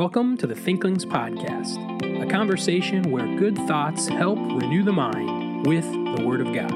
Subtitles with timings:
[0.00, 1.76] Welcome to the Thinklings Podcast,
[2.22, 6.72] a conversation where good thoughts help renew the mind with the Word of God.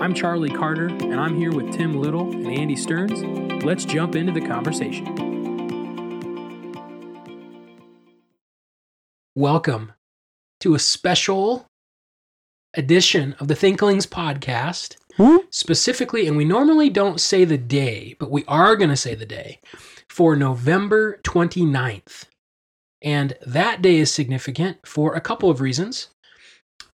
[0.00, 3.22] I'm Charlie Carter, and I'm here with Tim Little and Andy Stearns.
[3.62, 5.04] Let's jump into the conversation.
[9.36, 9.92] Welcome
[10.58, 11.68] to a special
[12.76, 14.96] edition of the Thinklings Podcast.
[15.16, 15.36] Hmm?
[15.50, 19.24] Specifically, and we normally don't say the day, but we are going to say the
[19.24, 19.60] day
[20.08, 22.24] for November 29th.
[23.04, 26.08] And that day is significant for a couple of reasons.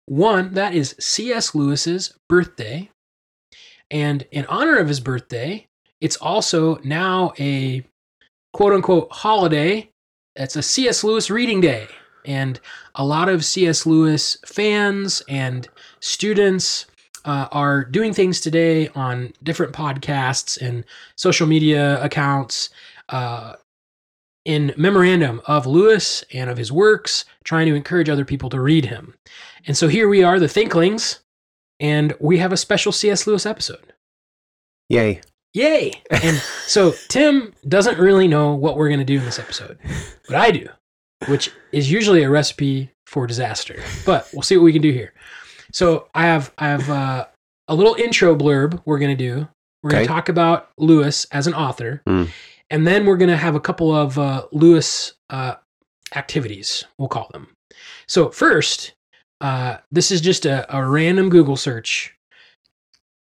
[0.07, 1.53] One, that is C.S.
[1.53, 2.89] Lewis's birthday.
[3.91, 5.67] And in honor of his birthday,
[6.01, 7.85] it's also now a
[8.53, 9.89] quote unquote holiday.
[10.35, 11.03] It's a C.S.
[11.03, 11.87] Lewis reading day.
[12.25, 12.59] And
[12.95, 13.85] a lot of C.S.
[13.85, 15.69] Lewis fans and
[15.99, 16.87] students
[17.25, 20.83] uh, are doing things today on different podcasts and
[21.15, 22.71] social media accounts
[23.09, 23.53] uh,
[24.49, 28.85] in memorandum of Lewis and of his works, trying to encourage other people to read
[28.85, 29.13] him.
[29.67, 31.19] And so here we are, the Thinklings,
[31.79, 33.27] and we have a special C.S.
[33.27, 33.93] Lewis episode.
[34.89, 35.21] Yay.
[35.53, 35.91] Yay!
[36.09, 39.77] And so Tim doesn't really know what we're going to do in this episode,
[40.27, 40.67] but I do,
[41.27, 43.83] which is usually a recipe for disaster.
[44.03, 45.13] But we'll see what we can do here.
[45.71, 47.25] So I have I have uh,
[47.67, 49.47] a little intro blurb we're going to do.
[49.83, 50.07] We're going Okay.
[50.07, 52.29] to talk about Lewis as an author, Mm.
[52.69, 55.55] And then we're going to have a couple of uh, Lewis uh,
[56.15, 56.85] activities.
[56.97, 57.55] We'll call them.
[58.07, 58.93] So first,
[59.41, 62.15] uh, this is just a, a random Google search,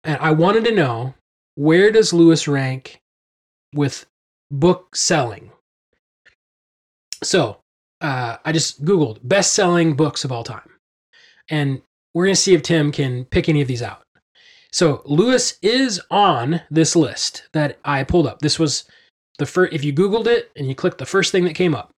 [0.05, 1.15] and I wanted to know
[1.55, 3.01] where does Lewis rank
[3.75, 4.07] with
[4.51, 5.51] book selling?
[7.23, 7.59] So
[8.01, 10.71] uh, I just Googled best selling books of all time.
[11.49, 11.83] And
[12.15, 14.03] we're going to see if Tim can pick any of these out.
[14.73, 18.41] So Lewis is on this list that I pulled up.
[18.41, 18.85] This was
[19.39, 21.91] the first, if you Googled it and you click the first thing that came up.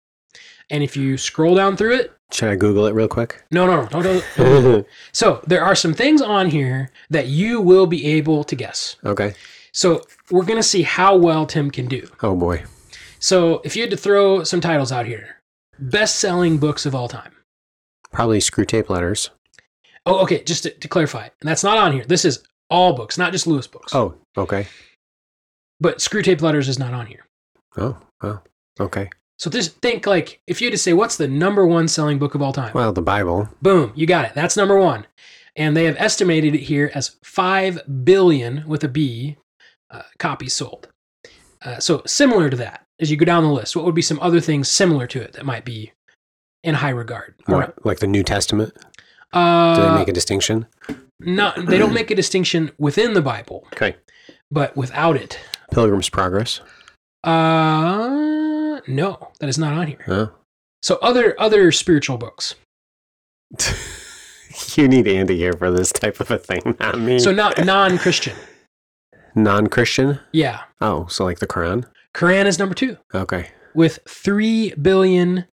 [0.70, 3.42] And if you scroll down through it, Should I Google it real quick?
[3.52, 4.86] no, no, no, don't, do.
[5.14, 8.98] So there are some things on here that you will be able to guess.
[9.06, 9.34] okay.
[9.72, 12.10] So we're going to see how well Tim can do.
[12.24, 12.64] Oh boy.
[13.20, 15.38] So if you had to throw some titles out here,
[15.80, 17.32] best selling books of all time.
[18.12, 19.30] Probably Screwtape letters.
[20.06, 20.44] Oh, okay.
[20.44, 22.04] Just to, to clarify, and that's not on here.
[22.06, 23.94] This is all books, not just Lewis books.
[23.94, 24.68] Oh, okay.
[25.80, 27.27] But Screwtape Letters is not on here.
[27.78, 28.44] Oh, well,
[28.80, 29.10] okay.
[29.40, 32.34] So just think like if you had to say what's the number one selling book
[32.36, 32.72] of all time?
[32.74, 33.50] Well, the Bible.
[33.62, 34.32] Boom, you got it.
[34.34, 35.06] That's number one.
[35.56, 39.38] And they have estimated it here as 5 billion with a B
[39.92, 40.88] uh, copies sold.
[41.64, 44.20] Uh, so similar to that, as you go down the list, what would be some
[44.22, 45.92] other things similar to it that might be
[46.64, 47.34] in high regard?
[47.48, 48.74] More like the New Testament.
[49.34, 50.68] Do Uh, they make a distinction?
[51.20, 53.96] not, they don't make a distinction within the Bible, Okay.
[54.52, 55.40] but without it.
[55.72, 56.62] Pilgrim's Progress.
[57.24, 60.04] Uh, no, that is not on here.
[60.08, 60.32] Oh.
[60.82, 62.56] So other other spiritual books.
[64.76, 67.20] you need Andy here for this type of a thing, not me.
[67.20, 68.36] So not non-Christian.
[69.36, 70.20] non-Christian.
[70.32, 70.62] Yeah.
[70.82, 71.86] Oh, so like the Quran.
[72.14, 73.50] Quran is number 2 Okay.
[73.76, 75.46] with 3 billion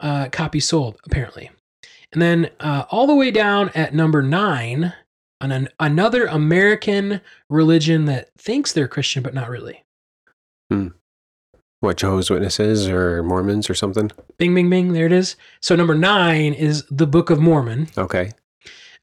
[0.00, 1.50] uh, copies sold apparently.
[2.12, 4.92] And then uh, all the way down at number 9
[5.40, 9.82] on an, another American religion that thinks they're Christian but not really.
[11.82, 14.12] What Jehovah's Witnesses or Mormons or something?
[14.38, 15.34] Bing bing bing, there it is.
[15.60, 18.30] So number 9 is the Book of Mormon Okay.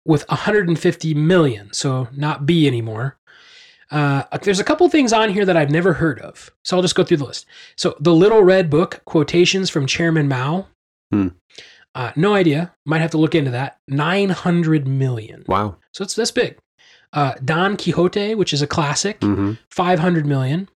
[0.06, 3.18] with 150 million, so not B anymore.
[3.92, 6.96] Uh, there's a couple things on here that I've never heard of, so I'll just
[6.96, 7.46] go through the list.
[7.76, 10.68] So, the Little Red Book, quotations from Chairman Mao.
[11.12, 11.30] Hmm.
[11.96, 12.74] Uh, no idea.
[12.86, 13.80] Might have to look into that.
[13.90, 15.44] 900 million.
[15.48, 15.76] Wow.
[15.92, 16.58] So it's that's big.
[17.12, 19.54] Uh, Don Quixote, which is a classic, Mm-hmm.
[19.70, 20.70] 500 million.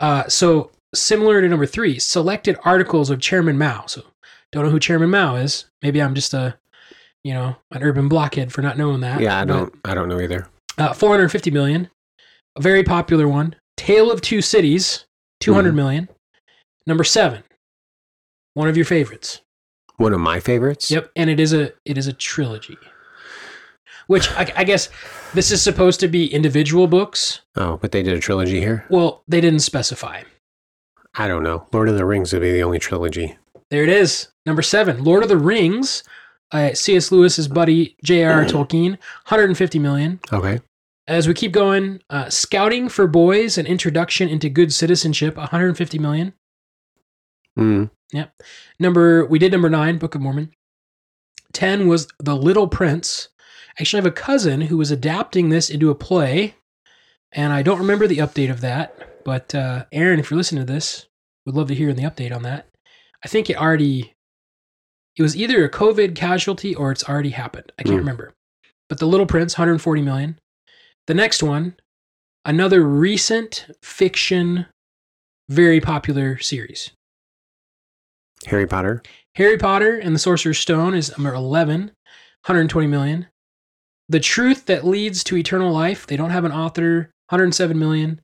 [0.00, 3.86] Uh, so similar to number three, selected articles of Chairman Mao.
[3.86, 4.02] So
[4.52, 5.66] don't know who Chairman Mao is.
[5.82, 6.58] Maybe I'm just a,
[7.24, 9.20] you know, an urban blockhead for not knowing that.
[9.20, 9.72] Yeah, I don't.
[9.84, 10.48] I don't know either.
[10.78, 11.88] uh, 450 million.
[12.56, 13.56] A very popular one.
[13.76, 15.06] Tale of Two Cities,
[15.40, 15.76] 200 Mhm.
[15.76, 16.08] million.
[16.86, 17.42] Number seven,
[18.54, 19.40] one of your favorites.
[19.96, 20.90] One of my favorites.
[20.90, 22.76] Yep, and it is a it is a trilogy.
[24.08, 24.88] Which I, I guess
[25.32, 27.40] this is supposed to be individual books.
[27.56, 28.84] Oh, but they did a trilogy here.
[28.90, 30.22] Well, they didn't specify.
[31.14, 31.66] I don't know.
[31.72, 33.36] Lord of the Rings would be the only trilogy.
[33.70, 34.28] There it is.
[34.46, 36.02] Number seven, Lord of the Rings.
[36.50, 37.10] Uh, C.S.
[37.10, 38.44] Lewis's buddy J.R.
[38.44, 40.20] Tolkien, 150 million.
[40.30, 40.60] Okay.
[41.06, 46.34] As we keep going, uh, Scouting for Boys: An Introduction into Good Citizenship, 150 million.
[47.58, 47.90] Mm.
[48.78, 50.52] Number we did number nine, Book of Mormon.
[51.52, 53.28] Ten was The Little Prince.
[53.78, 56.56] Actually, I have a cousin who was adapting this into a play,
[57.32, 59.11] and I don't remember the update of that.
[59.24, 61.06] But uh, Aaron, if you're listening to this,
[61.46, 62.66] would love to hear the update on that.
[63.24, 64.14] I think it already
[65.16, 67.70] it was either a COVID casualty or it's already happened.
[67.78, 67.98] I can't Hmm.
[68.00, 68.32] remember.
[68.88, 70.38] But The Little Prince, 140 million.
[71.06, 71.76] The next one,
[72.46, 74.66] another recent fiction,
[75.50, 76.90] very popular series.
[78.46, 79.02] Harry Potter.
[79.36, 81.80] Harry Potter and the Sorcerer's Stone is number 11,
[82.46, 83.26] 120 million.
[84.08, 88.20] The Truth That Leads to Eternal Life, they don't have an author, 107 million.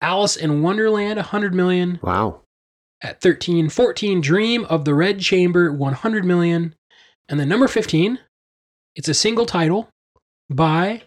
[0.00, 2.42] Alice in Wonderland, 100 million Wow.
[3.02, 3.68] at 13.
[3.68, 6.74] 14, Dream of the Red Chamber, 100 million.
[7.28, 8.18] And then number 15,
[8.94, 9.88] it's a single title
[10.50, 11.02] by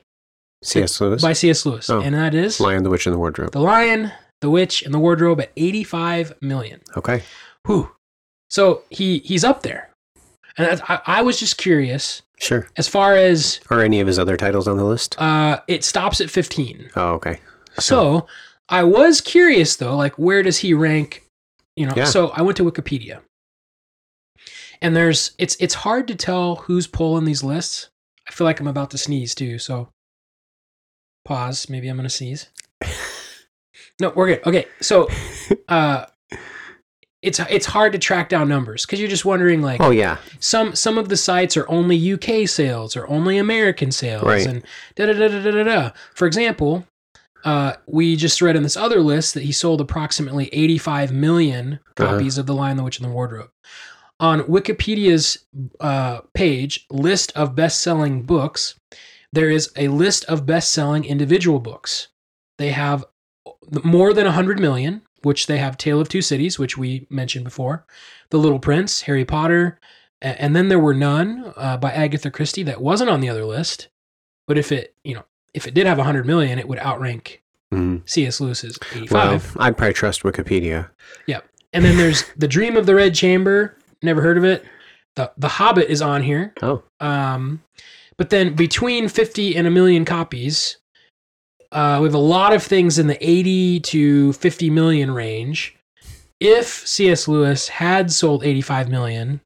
[0.64, 1.00] C.S.
[1.00, 1.22] Lewis.
[1.22, 1.66] by C.S.
[1.66, 2.02] Lewis, Oh.
[2.02, 3.52] and that is Lion, the Witch, and the Wardrobe.
[3.52, 6.82] The Lion, the Witch, and the Wardrobe at 85 million.
[6.98, 7.24] Okay.
[7.66, 7.92] Whew.
[8.50, 9.92] So he he's up there,
[10.58, 12.68] and I, I was just curious Sure.
[12.78, 15.16] as far as Are any of his other titles on the list?
[15.22, 16.90] uh, it stops at 15.
[16.98, 17.40] Oh, okay.
[17.80, 18.28] So
[18.70, 21.24] I was curious though, like where does he rank?
[21.76, 22.06] You know, Yeah.
[22.06, 23.22] so I went to Wikipedia,
[24.82, 27.90] and there's it's it's hard to tell who's pulling these lists.
[28.28, 29.90] I feel like I'm about to sneeze too, so
[31.26, 31.70] pause.
[31.70, 32.48] Maybe I'm gonna sneeze.
[34.02, 34.48] No, we're good.
[34.48, 35.10] Okay, so
[35.68, 36.06] uh,
[37.22, 40.16] it's it's hard to track down numbers because you're just wondering like Oh, yeah.
[40.40, 44.46] some some of the sites are only UK sales or only American sales Right.
[44.48, 44.64] and
[44.96, 45.92] da da da da da da da.
[46.16, 46.86] For example,
[47.44, 52.12] uh, we just read in this other list that he sold approximately 85 million Uh-huh.
[52.14, 53.50] copies of The Lion, the Witch, and the Wardrobe.
[54.20, 55.46] On Wikipedia's
[55.80, 58.76] uh, page, list of best-selling books,
[59.32, 62.10] there is a list of best-selling individual books.
[62.58, 63.06] They have
[63.84, 67.86] more than 100 million, which they have Tale of Two Cities, which we mentioned before,
[68.32, 69.80] The Little Prince, Harry Potter,
[70.22, 73.88] and then there were none uh, by Agatha Christie that wasn't on the other list.
[74.48, 75.24] But if it, you know,
[75.54, 77.42] if it did have 100 million, it would outrank
[77.74, 78.02] Mhm.
[78.10, 78.40] C.S.
[78.42, 79.12] Lewis's 85.
[79.12, 79.58] Well, 85.
[79.60, 80.90] I'd probably trust Wikipedia.
[81.28, 81.46] Yep.
[81.74, 83.76] And then there's The Dream of the Red Chamber.
[84.02, 84.66] Never heard of it.
[85.16, 86.54] The The Hobbit is on here.
[86.64, 87.62] Oh, Um,
[88.18, 90.78] but then between 50 and a million copies,
[91.72, 95.76] uh, we have a lot of things in the 80 to 50 million range.
[96.40, 97.28] If C.S.
[97.28, 99.42] Lewis had sold 85 million,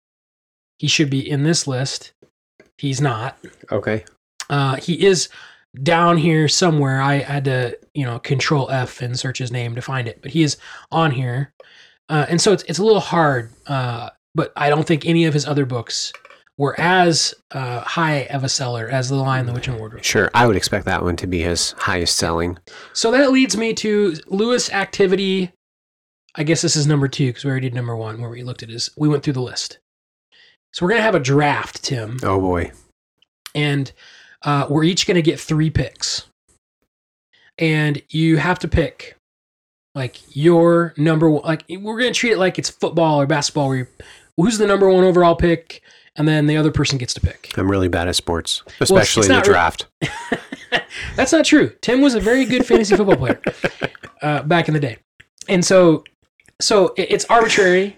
[0.79, 2.13] he should be in this list.
[2.77, 3.37] He's not.
[3.71, 4.05] okay.
[4.49, 5.27] Uh, he is
[5.81, 7.01] down here somewhere.
[7.01, 10.31] I had to, you know, control F and search his name to find it, but
[10.31, 10.57] he is
[10.91, 11.53] on here.
[12.09, 15.33] Uh, and so it's, it's a little hard, uh, but I don't think any of
[15.33, 16.11] his other books
[16.57, 20.03] were as uh, high of a seller as The Lion, the Witch, and Wardrobe.
[20.03, 20.29] Sure.
[20.35, 22.59] I would expect that one to be his highest selling.
[22.93, 25.51] So that leads me to Lewis activity.
[26.35, 28.61] I guess this is number two because we already did number one where we looked
[28.61, 28.91] at his.
[28.97, 29.79] We went through the list.
[30.73, 32.17] So we're gonna have a draft, Tim.
[32.23, 32.71] Oh, boy.
[33.55, 33.91] and
[34.43, 36.27] uh, we're each going to get three picks.
[37.57, 39.15] And you have to pick
[39.95, 43.67] like your number one like we're going to treat it like it's football or basketball
[43.67, 43.87] where you,
[44.37, 45.83] who's the number one overall pick
[46.15, 47.53] and then the other person gets to pick.
[47.57, 49.87] I'm really bad at sports, especially the not re- draft.
[51.15, 51.71] that's not true.
[51.81, 53.39] Tim was a very good fantasy football player
[54.23, 54.97] uh, back in the day.
[55.47, 56.03] And so
[56.59, 57.97] so it's arbitrary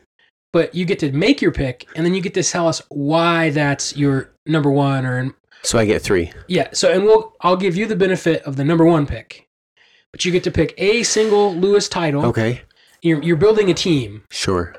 [0.56, 3.50] but you get to make your pick and then you get to tell us why
[3.50, 5.36] that's your number one or
[5.66, 6.32] so I get three.
[6.48, 6.70] Yeah.
[6.74, 9.48] So, and we'll I'll give you the benefit of the number one pick,
[10.12, 12.26] but you get to pick a single Lewis title.
[12.26, 12.62] Okay.
[13.02, 14.76] You're you're building a team, Sure.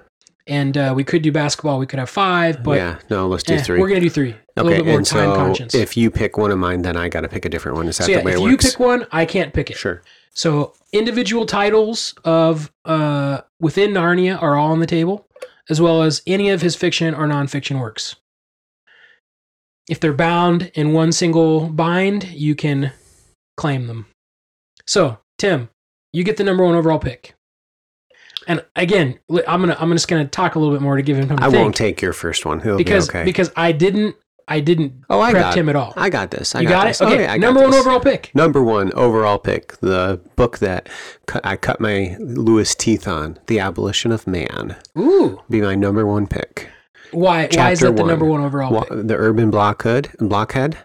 [0.46, 1.78] and uh, we could do basketball.
[1.78, 2.98] We could have five, but yeah.
[3.10, 4.30] No, let's do eh, 3 we're gonna do three.
[4.30, 4.68] A okay.
[4.68, 5.74] little bit more and time so conscience.
[5.74, 7.88] if you pick one of mine, then I got to pick a different one.
[7.88, 8.70] Is that so yeah, the way if it you works?
[8.70, 9.76] pick one, I can't pick it.
[9.76, 10.02] Sure.
[10.32, 15.26] So individual titles of uh, within Narnia are all on the table,
[15.70, 18.16] as well as any of his fiction or nonfiction works.
[19.88, 22.92] If they're bound in one single bind, you can
[23.56, 24.06] claim them.
[24.86, 25.68] So, Tim,
[26.12, 27.34] you get the number one overall pick.
[28.48, 31.28] And again, I'm gonna I'm just gonna talk a little bit more to give him
[31.28, 32.60] time I think won't take your first one.
[32.60, 33.24] It'll because be okay.
[33.24, 34.14] because I didn't
[34.48, 35.92] I didn't oh, I got him at all.
[35.96, 36.54] I got this.
[36.54, 37.00] I you got, got, this.
[37.00, 37.04] it?
[37.04, 37.80] Okay, Okay, I got number one this.
[37.80, 38.32] overall pick.
[38.34, 40.88] Number one overall pick, the book that
[41.26, 46.06] cu- I cut my Lewis teeth on, The Abolition of Man, Ooh, be my number
[46.06, 46.70] one pick.
[47.12, 48.08] Why why is that the one.
[48.08, 50.78] number one overall Wa- the urban blockhead, blockhead,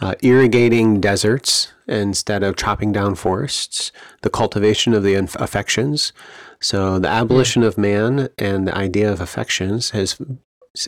[0.00, 3.92] uh, irrigating deserts instead of chopping down forests,
[4.22, 6.12] the cultivation of the inf- affections.
[6.60, 10.18] So the abolition of man and the idea of affections has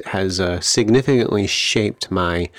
[0.07, 2.51] has uh, significantly shaped my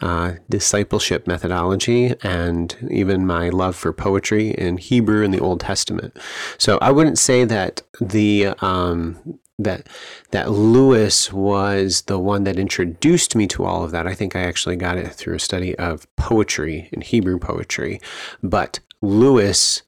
[0.00, 6.16] uh, discipleship methodology and even my love for poetry in Hebrew and the Old Testament.
[6.58, 9.88] So I wouldn't say that the um, that
[10.30, 14.06] that Lewis was the one that introduced me to all of that.
[14.06, 18.00] I think I actually got it through a study of poetry and Hebrew poetry,
[18.42, 19.82] but Lewis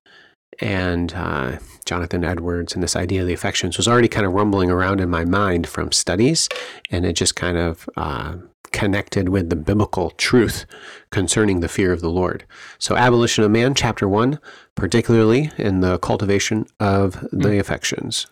[0.60, 4.70] and uh, Jonathan Edwards and this idea of the affections was already kind of rumbling
[4.70, 6.48] around in my mind from studies,
[6.90, 8.36] and it just kind of uh,
[8.72, 10.66] connected with the biblical truth
[11.10, 12.44] concerning the fear of the Lord.
[12.78, 14.38] So, Abolition of Man, chapter one,
[14.74, 18.26] particularly in the cultivation of the affections.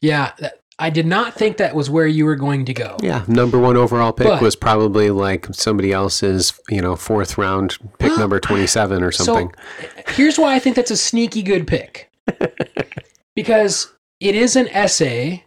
[0.00, 2.98] Yeah, that, I did not think that was where you were going to go.
[3.02, 7.78] Yeah, number one overall pick But- was probably like somebody else's, you know, fourth round
[7.98, 9.52] pick Well, number 27 or something.
[9.80, 12.10] So here's why I think that's a sneaky good pick.
[13.34, 15.44] because it is an essay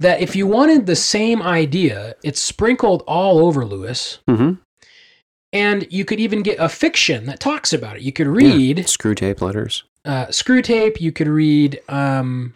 [0.00, 4.18] that if you wanted the same idea, it's sprinkled all over Lewis.
[4.28, 4.52] hmm
[5.52, 8.02] And you could even get a fiction that talks about it.
[8.02, 9.84] You could read Screwtape letters.
[10.04, 11.00] uh, Screwtape.
[11.00, 12.54] You could read um,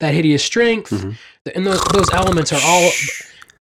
[0.00, 0.90] That Hideous Strength.
[0.90, 1.16] Mhm.
[1.54, 2.90] And those, those elements are all.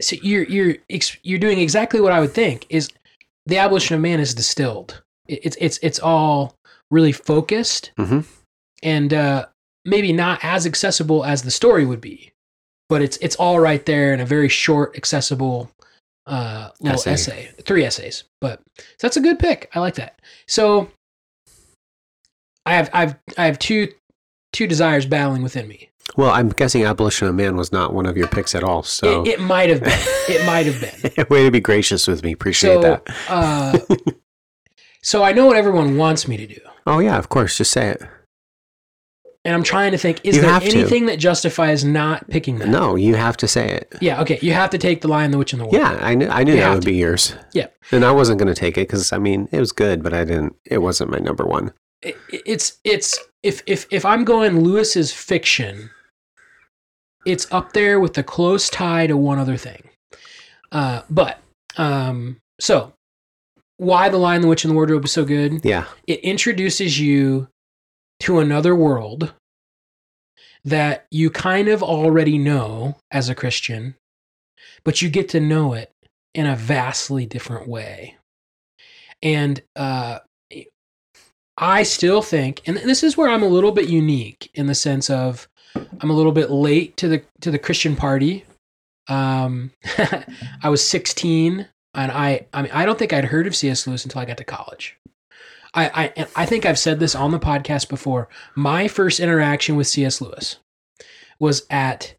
[0.01, 0.77] So you're you're
[1.23, 2.89] you're doing exactly what I would think is
[3.47, 5.03] the abolition of man is distilled.
[5.29, 6.55] It's it's it's all
[6.91, 8.25] really focused Mhm.
[8.83, 9.47] and uh,
[9.85, 12.33] maybe not as accessible as the story would be,
[12.91, 15.71] but it's it's all right there in a very short, accessible
[16.27, 17.13] uh, little Essay.
[17.13, 17.51] essay.
[17.63, 19.71] Three essays, but so that's a good pick.
[19.75, 20.21] I like that.
[20.49, 20.91] So
[22.67, 23.93] I have I've I have two
[24.53, 25.91] two desires battling within me.
[26.17, 28.83] Well, I'm guessing Abolition of Man was not one of your picks at all.
[28.83, 29.99] So, It, it might have been.
[30.29, 30.81] It might have
[31.17, 31.27] been.
[31.31, 32.33] way to be gracious with me.
[32.33, 33.03] Appreciate So, that.
[33.29, 33.79] uh,
[35.03, 37.59] so I know what everyone wants me to do, Oh, yeah, of course.
[37.59, 38.03] Just say it.
[39.45, 40.69] and I'm trying to think: is You there have to.
[40.71, 42.69] anything that justifies not picking that?
[42.69, 43.95] No, you have to say it.
[44.01, 44.21] Yeah.
[44.23, 44.39] Okay.
[44.41, 45.83] You have to take the Lion, the Witch, and the Wardrobe.
[46.01, 46.87] Yeah, I knew, I knew You that would to.
[46.87, 47.35] be yours.
[47.53, 47.67] Yeah.
[47.91, 50.25] And I wasn't going to take it because, I mean, it was good, but I
[50.25, 51.73] didn't, it wasn't my number one.
[52.03, 55.91] It- it's it's if if if I'm going Lewis's fiction,
[57.27, 59.91] it's up there with the close tie to one other thing.
[60.73, 61.39] Uh, but
[61.77, 62.93] um, so
[63.77, 65.65] why the Lion, the Witch, and the Wardrobe is so good?
[65.65, 65.87] Yeah.
[66.07, 67.49] it introduces you
[68.21, 69.35] to another world
[70.65, 73.95] that you kind of already know as a Christian,
[74.85, 75.93] but you get to know it
[76.35, 78.17] in a vastly different way.
[79.23, 80.21] And uh,
[81.57, 85.09] I still think, and this is where I'm a little bit unique in the sense
[85.09, 85.49] of
[86.01, 88.45] I'm a little bit late to the to the Christian party.
[89.09, 89.73] Um,
[90.63, 93.87] I was 16, and I I mean I don't think I'd heard of C.S.
[93.87, 94.97] Lewis until I got to college.
[95.75, 98.29] I, I I think I've said this on the podcast before.
[98.55, 100.21] My first interaction with C.S.
[100.21, 100.57] Lewis
[101.39, 102.15] was at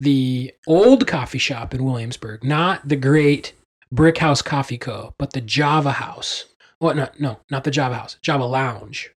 [0.00, 3.52] the old coffee shop in Williamsburg, not the great
[3.92, 6.46] Brick House Coffee Co., but the Java House.
[6.78, 6.96] What?
[6.96, 8.16] No, no, not the Java House.
[8.20, 9.12] Java Lounge.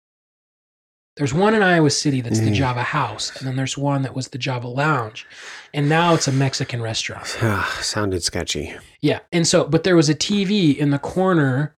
[1.15, 2.55] There's one in Iowa City that's the Mm.
[2.55, 5.27] Java House, and then there's one that was the Java Lounge,
[5.73, 7.27] and now it's a Mexican restaurant.
[7.81, 8.73] Sounded sketchy.
[9.01, 9.19] Yeah.
[9.31, 11.75] And so, but there was a TV in the corner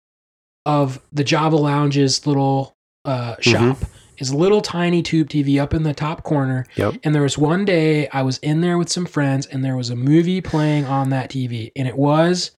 [0.67, 3.79] of the Java Lounge's little uh, shop.
[4.19, 6.65] Is a little tiny tube TV up in the top corner.
[6.77, 6.95] Yep.
[7.03, 9.91] And there was one day I was in there with some friends, and there was
[9.91, 12.53] a movie playing on that TV, and it was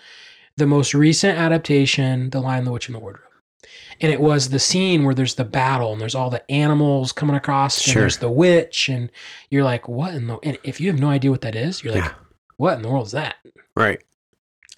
[0.58, 3.22] the most recent adaptation, The Lion, the Witch, and the Wardrobe.
[4.00, 7.36] And it was the scene where there's the battle, and there's all the animals coming
[7.36, 9.10] across, and there's the witch, and
[9.50, 10.38] you're like, what in the?
[10.42, 12.12] And if you have no idea what that is, you're like, Yeah.
[12.56, 13.36] what in the world is that?
[13.74, 14.02] Right.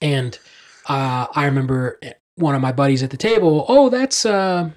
[0.00, 0.38] And
[0.88, 1.98] uh, I remember
[2.36, 4.70] one of my buddies at the table, oh, that's uh,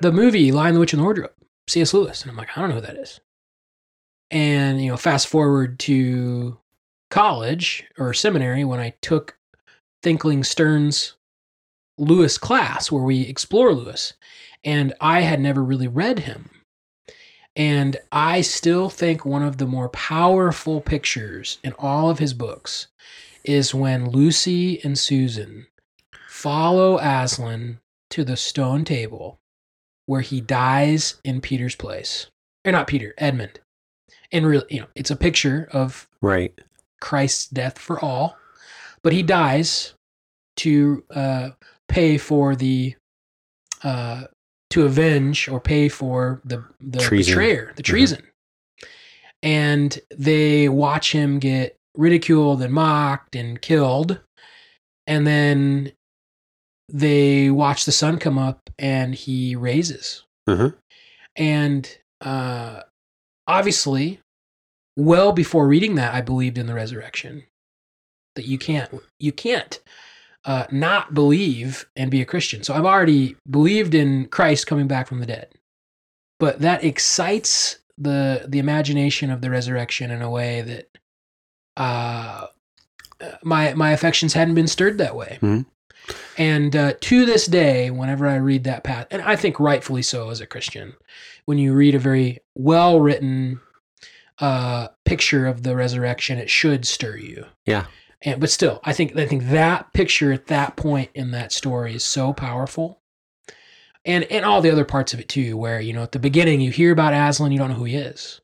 [0.00, 1.32] the movie Lion, the Witch, and the Wardrobe,
[1.68, 1.94] C.S.
[1.94, 2.22] Lewis.
[2.22, 3.20] And I'm like, I don't know who that is.
[4.30, 6.58] And, you know, fast forward to
[7.10, 9.38] college or seminary when I took
[10.02, 11.14] Thinkling Stearns'
[11.98, 14.14] Lewis class where we explore Lewis.
[14.64, 16.50] And I had never really read him.
[17.56, 22.88] And I still think one of the more powerful pictures in all of his books
[23.44, 25.66] is when Lucy and Susan
[26.28, 27.78] follow Aslan
[28.10, 29.38] to the stone table
[30.06, 32.26] where he dies in Peter's place.
[32.64, 33.60] Or not Peter, Edmund.
[34.32, 36.58] And really, you know, it's a picture of Right.
[37.00, 38.36] Christ's death for all,
[39.02, 39.94] but he dies
[40.56, 41.50] to uh,
[41.94, 42.94] pay for the
[43.84, 44.24] uh,
[44.70, 47.32] to avenge or pay for the the Treason.
[47.32, 48.22] betrayer, the treason.
[49.42, 54.20] And they watch him get ridiculed and mocked and killed,
[55.06, 55.92] and then
[56.88, 60.24] they watch the sun come up and he raises.
[60.48, 60.74] Mhm.
[61.36, 62.82] And uh,
[63.46, 64.20] obviously,
[64.96, 67.44] well before reading that, I believed in the resurrection.
[68.34, 69.78] That you can't you can't
[70.44, 72.62] uh, not believe and be a Christian.
[72.62, 75.48] So I've already believed in Christ coming back from the dead,
[76.38, 80.98] but that excites the the imagination of the resurrection in a way that
[81.76, 82.46] uh,
[83.42, 85.38] my my affections hadn't been stirred that way.
[85.40, 85.66] Mhm.
[86.36, 90.28] And uh, to this day, whenever I read that path, and I think rightfully so
[90.30, 90.94] as a Christian,
[91.46, 93.60] when you read a very well written
[94.38, 97.46] uh, picture of the resurrection, it should stir you.
[97.64, 97.86] Yeah.
[98.24, 101.94] And but still, I think I think that picture at that point in that story
[101.94, 103.00] is so powerful.
[104.04, 106.60] And and all the other parts of it too, where you know at the beginning
[106.60, 108.40] you hear about Aslan, you don't know who he is.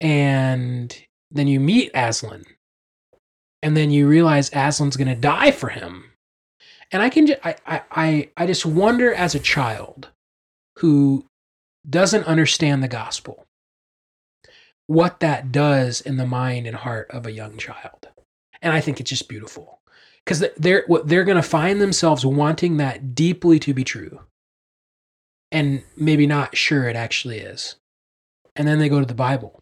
[0.00, 0.96] And
[1.30, 2.44] then you meet Aslan.
[3.62, 6.12] And then you realize Aslan's gonna die for him.
[6.92, 10.10] And I can just I, I I I just wonder as a child
[10.78, 11.24] who
[11.88, 13.46] doesn't understand the gospel
[14.86, 18.08] what that does in the mind and heart of a young child.
[18.62, 19.80] And I think it's just beautiful
[20.24, 24.20] because they're what they're going to find themselves wanting that deeply to be true,
[25.52, 27.76] and maybe not sure it actually is.
[28.56, 29.60] And then they go to the Bible,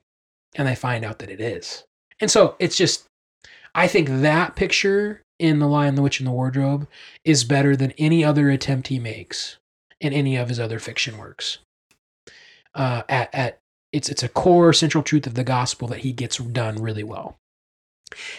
[0.54, 1.84] and they find out that it is.
[2.20, 3.04] And so it's just,
[3.74, 6.86] I think that picture in The Lion, the Witch, and the Wardrobe
[7.24, 9.58] is better than any other attempt he makes
[10.00, 11.58] in any of his other fiction works.
[12.74, 13.58] Uh, at at
[13.92, 17.36] it's it's a core central truth of the gospel that he gets done really well.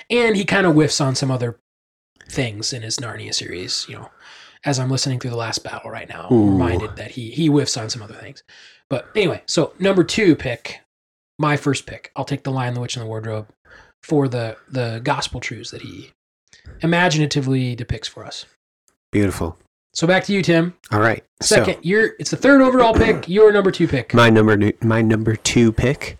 [0.09, 1.59] And he kind of whiffs on some other
[2.29, 4.09] things in his Narnia series, you know.
[4.63, 7.77] As I'm listening through the last battle right now, I'm reminded that he he whiffs
[7.77, 8.43] on some other things.
[8.89, 10.79] But anyway, so number two pick,
[11.37, 12.11] my first pick.
[12.15, 13.47] I'll take the Lion, the Witch, and the Wardrobe
[14.01, 16.11] for the the gospel truths that he
[16.81, 18.45] imaginatively depicts for us.
[19.11, 19.57] Beautiful.
[19.93, 20.73] So back to you, Tim.
[20.91, 21.23] All right.
[21.41, 23.29] Second, you're it's the third overall pick.
[23.29, 24.13] Your number two pick.
[24.13, 26.17] My number my number two pick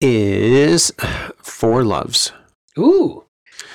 [0.00, 0.92] is
[1.38, 2.32] Four Loves.
[2.78, 3.24] Ooh,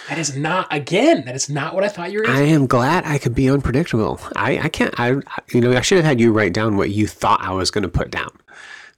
[0.09, 1.25] that is not again.
[1.25, 2.27] That is not what I thought you were.
[2.29, 4.19] I am glad I could be unpredictable.
[4.35, 4.93] I, I can't.
[4.99, 5.09] I
[5.51, 7.83] you know I should have had you write down what you thought I was going
[7.83, 8.29] to put down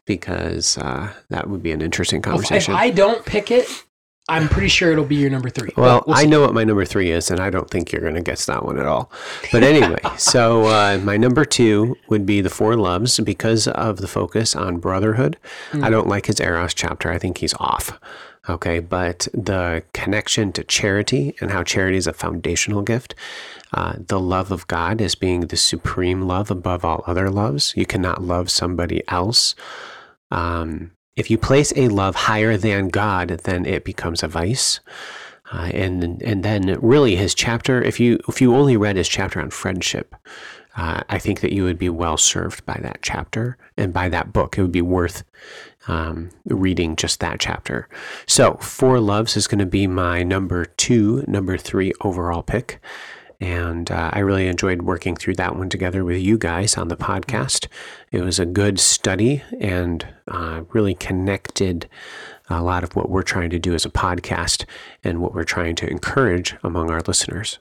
[0.06, 2.75] because uh, that would be an interesting Well, if- if conversation.
[2.75, 3.68] I don't pick it,
[4.30, 5.72] I'm pretty sure it'll be your number three.
[5.77, 8.16] Well, We'll I know what my number three is, and I don't think you're going
[8.16, 9.12] to guess that one at all.
[9.51, 14.08] But anyway, so uh, my number two would be The Four Loves because of the
[14.08, 15.38] focus on brotherhood.
[15.72, 15.84] Hmm.
[15.84, 17.12] I don't like his Eros chapter.
[17.12, 17.98] I think he's off.
[18.50, 23.13] Okay, but the connection to charity and how charity is a foundational gift.
[23.74, 27.74] Uh, the love of God as being the supreme love above all other loves.
[27.75, 29.53] You cannot love somebody else
[30.31, 34.79] um, if you place a love higher than God, then it becomes a vice.
[35.51, 39.40] Uh, and and then really his chapter, if you if you only read his chapter
[39.40, 40.14] on friendship,
[40.75, 44.33] uh, I think that you would be well served by that chapter and by that
[44.33, 44.57] book.
[44.57, 45.24] It would be worth
[45.87, 47.87] um, reading just that chapter.
[48.27, 52.79] So Four Loves is going to be my number two, number three overall pick.
[53.39, 56.97] And uh, I really enjoyed working through that one together with you guys on the
[56.97, 57.67] podcast.
[58.11, 61.87] It was a good study and uh, really connected
[62.50, 64.65] a lot of what we're trying to do as a podcast
[65.03, 67.59] and what we're trying to encourage among our listeners.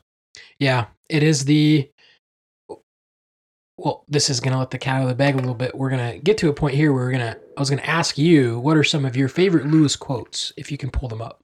[0.58, 1.90] Yeah, it is the.
[3.78, 5.74] Well, this is gonna let the cat out of the bag a little bit.
[5.74, 7.36] We're gonna get to a point here where we're gonna.
[7.56, 10.78] I was gonna ask you what are some of your favorite Lewis quotes, if you
[10.78, 11.40] can pull them up.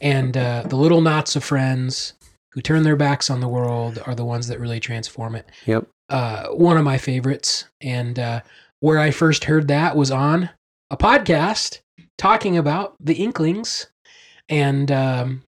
[0.00, 2.12] And uh, the little knots of friends
[2.52, 5.48] who turn their backs on the world are the ones that really transform it.
[5.66, 5.86] Yep.
[6.08, 7.64] uh, one of my favorites.
[7.80, 8.40] And uh,
[8.80, 10.50] where I first heard that was on
[10.90, 11.80] a podcast
[12.18, 13.86] talking about the Inklings.
[14.48, 15.42] And um,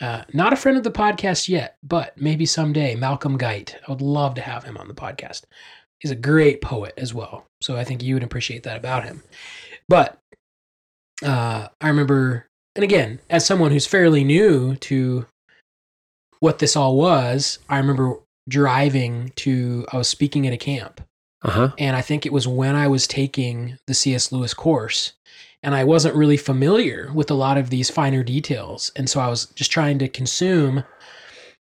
[0.00, 3.76] uh, not a friend of the podcast yet, but maybe someday, Malcolm Guite.
[3.86, 5.42] I would love to have him on the podcast.
[5.98, 7.44] He's a great poet as well.
[7.62, 9.22] So I think you would appreciate that about him.
[9.88, 10.18] But
[11.22, 15.26] uh, I remember, and again, as someone who's fairly new to
[16.40, 21.00] what this all was, I remember driving to I was speaking at a camp
[21.42, 21.68] Uh huh.
[21.78, 24.32] and I think it was when I was taking the C.S.
[24.32, 25.12] Lewis course
[25.62, 29.28] and I wasn't really familiar with a lot of these finer details and so I
[29.28, 30.84] was just trying to consume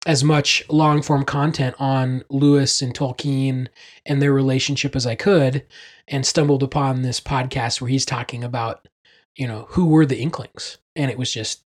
[0.07, 3.67] as much long form content on Lewis and Tolkien
[4.05, 5.63] and their relationship as I could
[6.07, 8.87] and stumbled upon this podcast where he's talking about
[9.35, 11.61] you know who were the inklings and it was just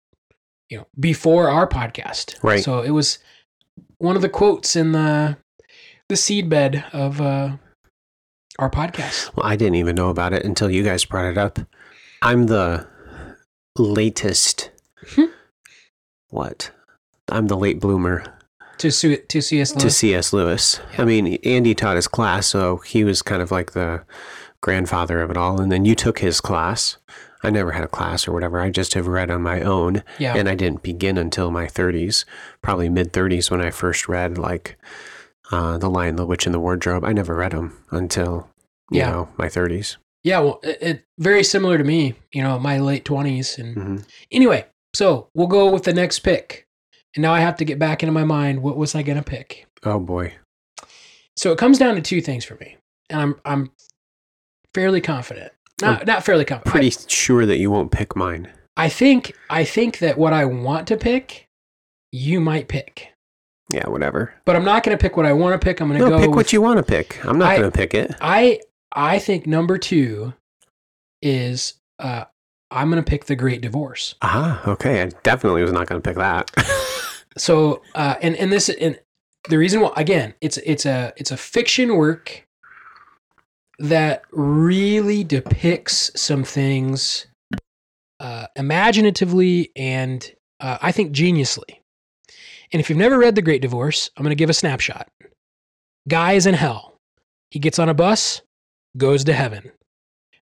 [0.69, 2.63] you know before our podcast Right.
[2.63, 3.19] so it was
[3.97, 5.37] one of the quotes in the
[6.09, 7.57] the seedbed of uh
[8.59, 11.59] our podcast Well, I didn't even know about it until you guys brought it up.
[12.25, 12.87] I'm the
[13.77, 14.71] latest.
[15.09, 15.25] Hmm.
[16.29, 16.71] what?
[17.29, 18.23] I'm the late bloomer
[18.79, 19.71] to su- to C.S.
[19.73, 19.81] Lewis.
[19.81, 19.97] To Lewis.
[19.97, 20.33] C.S.
[20.33, 20.79] Lewis.
[20.97, 24.03] I mean, Andy taught his class, so he was kind of like the
[24.61, 25.61] grandfather of it all.
[25.61, 26.97] And then you took his class.
[27.43, 28.59] I never had a class or whatever.
[28.59, 30.01] I just have read on my own.
[30.17, 32.25] yeah, And I didn't begin until my 30s,
[32.63, 34.77] probably mid 30s when I first read like
[35.51, 37.03] uh, The Lion, the Witch, and the Wardrobe.
[37.03, 38.49] I never read them until,
[38.89, 39.11] you Yeah.
[39.11, 39.97] know, my 30s.
[40.25, 40.39] Yeah.
[40.39, 42.15] Well, it, it very similar to me.
[42.33, 43.57] You know, my late twenties.
[43.57, 43.97] And hmm
[44.31, 46.65] anyway, so we'll go with the next pick,
[47.15, 48.61] And now I have to get back into my mind.
[48.61, 49.67] What was I going to pick?
[49.83, 50.33] Oh boy.
[51.37, 52.77] So it comes down to two things for me,
[53.09, 53.71] and I'm I'm
[54.73, 55.51] fairly confident.
[55.81, 56.71] Not not fairly confident.
[56.71, 58.51] Pretty sure that you won't pick mine.
[58.77, 61.47] I, I think I think that what I want to pick,
[62.11, 63.09] you might pick,
[63.69, 64.33] Yeah, whatever.
[64.45, 65.81] but I'm not going to pick what I want to pick.
[65.81, 66.19] I'm going to No, go.
[66.19, 67.23] pick with- what you want to pick.
[67.25, 68.15] I'm not going to pick it.
[68.21, 68.61] I
[68.95, 70.33] I think number two
[71.21, 72.25] is uh,
[72.71, 74.15] I'm going to pick the Great Divorce.
[74.21, 75.03] Ah, okay.
[75.03, 76.51] I definitely was not going to pick that.
[77.37, 78.99] So uh, and and this and
[79.49, 82.45] the reason why again it's it's a it's a fiction work
[83.77, 87.27] that really depicts some things
[88.21, 90.31] uh, imaginatively and
[90.61, 91.79] uh, I think geniusly.
[92.71, 95.09] And if you've never read The Great Divorce, I'm going to give a snapshot.
[96.07, 96.95] Guy is in hell.
[97.51, 98.41] He gets on a bus,
[98.97, 99.71] goes to heaven.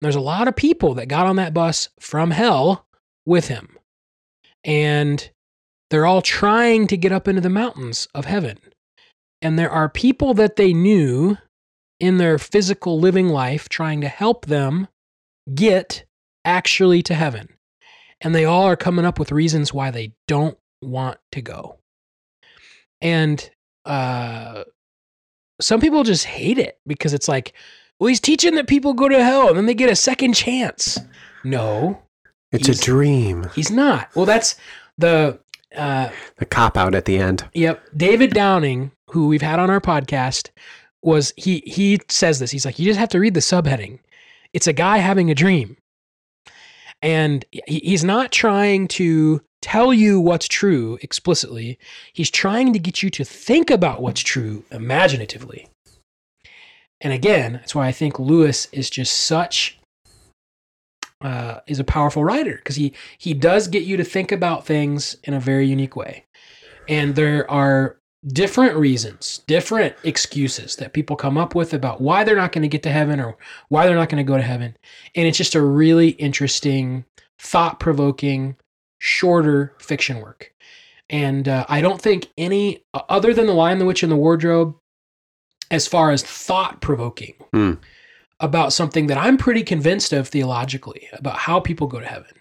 [0.02, 2.88] There's a lot of people that got on that bus from hell
[3.26, 3.78] with him.
[4.64, 5.30] And
[5.90, 8.60] they're all trying to get up into the mountains of heaven.
[9.42, 11.38] And there are people that they knew
[12.00, 14.88] in their physical living life trying to help them
[15.54, 16.06] get
[16.46, 17.50] actually to heaven.
[18.22, 21.78] And they all are coming up with reasons why they don't want to go.
[23.02, 23.50] And
[23.86, 24.64] uh,
[25.62, 27.54] some people just hate it because it's like,
[28.00, 30.98] well, he's teaching that people go to hell and then they get a second chance.
[31.44, 32.02] No,
[32.52, 33.50] it's a dream.
[33.56, 34.10] he's not.
[34.16, 34.56] Well, that's
[34.98, 35.40] the
[35.76, 37.46] uh, The cop out at the end.
[37.54, 37.84] Yep.
[37.96, 40.50] David Downing, who we've had on our podcast,
[41.02, 42.52] was he he says this.
[42.52, 44.00] He's like, you just have to read the subheading.
[44.54, 45.78] It's a guy having a dream.
[47.02, 51.78] And he, he's not trying to tell you what's true explicitly.
[52.14, 55.68] He's trying to get you to think about what's true imaginatively.
[57.02, 59.80] And again, that's why I think Lewis is just such
[61.22, 65.18] uh, is a powerful writer because he he does get you to think about things
[65.24, 66.26] in a very unique way.
[66.88, 72.36] And there are different reasons, different excuses that people come up with about why they're
[72.36, 73.38] not going to get to heaven or
[73.70, 74.76] why they're not going to go to heaven.
[75.16, 77.06] And it's just a really interesting,
[77.38, 78.58] thought provoking,
[79.00, 80.54] shorter fiction work.
[81.10, 84.76] And uh, I don't think any, other than The Lion, the Witch, and the Wardrobe,
[85.72, 87.74] as far as thought provoking Hmm.
[88.40, 92.32] about something that I'm pretty convinced of theologically about how people go to heaven.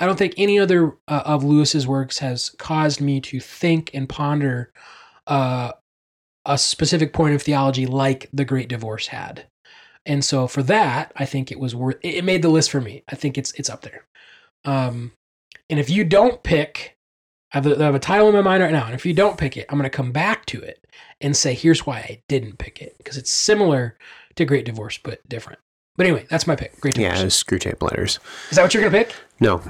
[0.00, 4.08] I don't think any other uh, of Lewis's works has caused me to think and
[4.08, 4.72] ponder
[5.26, 5.72] uh,
[6.46, 9.46] a specific point of theology like the Great Divorce had.
[10.06, 11.96] And so for that, I think it was worth.
[12.02, 13.02] It it made the list for me.
[13.08, 14.06] I think it's it's up there.
[14.64, 15.12] Um,
[15.68, 16.96] and if you don't pick,
[17.52, 18.84] I have, a, I have a title in my mind right now.
[18.86, 20.84] And if you don't pick it, I'm going to come back to it
[21.20, 23.96] and say, here's why I didn't pick it because it's similar
[24.36, 25.58] to Great Divorce but different.
[25.96, 26.78] But anyway, that's my pick.
[26.80, 27.18] Great Divorce.
[27.18, 28.20] Yeah, Screwtape letters.
[28.50, 29.16] Is that what you're going to pick?
[29.40, 29.62] No,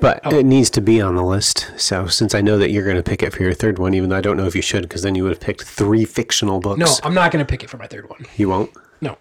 [0.00, 0.36] but Oh.
[0.38, 1.70] it needs to be on the list.
[1.78, 4.10] So since I know that you're going to pick it for your third one, even
[4.10, 6.60] though I don't know if you should, because then you would have picked three fictional
[6.60, 6.78] books.
[6.80, 8.26] No, I'm not going to pick it for my third one.
[8.36, 8.70] you won't.
[9.00, 9.16] No.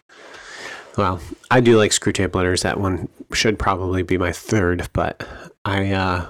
[0.98, 2.63] Well, I do like Screwtape letters.
[2.63, 5.26] That one should probably be my third, but
[5.63, 6.26] I, uh,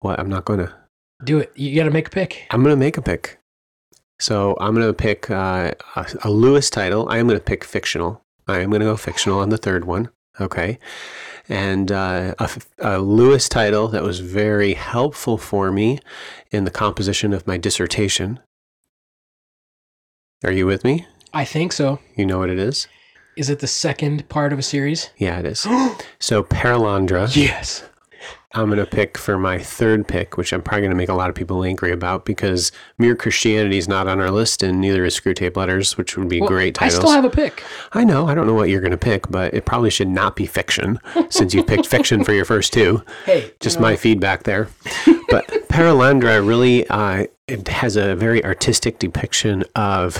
[0.00, 0.18] what?
[0.18, 0.74] I'm not going to.
[1.24, 1.52] Do it.
[1.56, 2.46] You got to make a pick.
[2.50, 3.38] I'm going to make a pick.
[4.18, 7.08] So I'm going to pick uh, a, a Lewis title.
[7.08, 8.22] I am going to pick fictional.
[8.46, 10.10] I am going to go fictional on the third one.
[10.40, 10.78] Okay.
[11.48, 16.00] And uh, a, a Lewis title that was very helpful for me
[16.50, 18.40] in the composition of my dissertation.
[20.44, 21.06] Are you with me?
[21.32, 21.98] I think so.
[22.14, 22.88] You know what it is?
[23.36, 25.10] Is it the second part of a series?
[25.18, 25.66] Yeah, it is.
[26.18, 27.34] So Perelandra.
[27.36, 27.84] yes.
[28.56, 31.14] I'm going to pick for my third pick, which I'm probably going to make a
[31.14, 35.04] lot of people angry about because Mere Christianity is not on our list and neither
[35.04, 37.62] is Screwtape Letters, which would be Well, great I still have a pick.
[37.92, 38.26] I know.
[38.26, 40.98] I don't know what you're going to pick, but it probably should not be fiction
[41.28, 43.02] since you picked fiction for your first two.
[43.26, 44.68] Hey, Just you know, my feedback there.
[45.28, 50.16] But Perelandra really uh, it has a very artistic depiction of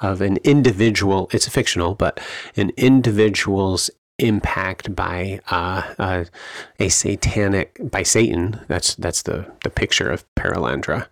[0.00, 1.28] of an individual.
[1.32, 2.20] It's fictional, but
[2.56, 6.24] an individual's impact by uh, uh,
[6.78, 8.60] a satanic by Satan.
[8.68, 11.06] That's that's the the picture of Perelandra.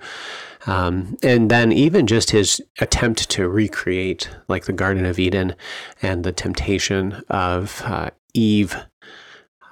[0.67, 5.55] Um, and then even just his attempt to recreate like the Garden of Eden
[6.03, 8.77] and the temptation of uh, Eve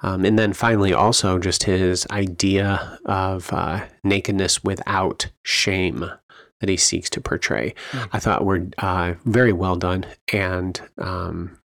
[0.01, 6.11] um, and then finally, also just his idea of uh, nakedness without shame
[6.59, 8.09] that he seeks to portray, Mm.
[8.13, 10.05] I thought were uh, very well done.
[10.33, 11.57] And um,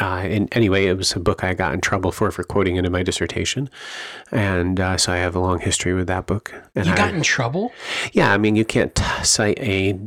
[0.00, 2.84] uh, and anyway, it was a book I got in trouble for for quoting it
[2.84, 3.70] in my dissertation,
[4.30, 6.52] and uh, so I have a long history with that book.
[6.74, 7.72] And You I, got in trouble?
[8.12, 9.98] yeah, I mean, you can't cite a